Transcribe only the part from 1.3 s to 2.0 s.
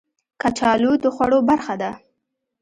برخه ده